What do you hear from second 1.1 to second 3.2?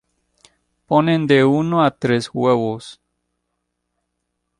de uno a tres huevos.